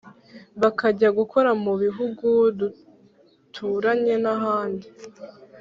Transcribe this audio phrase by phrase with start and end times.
[0.61, 2.27] bakajya gukora mu bihugu
[2.59, 4.87] duturanye n'ahandi.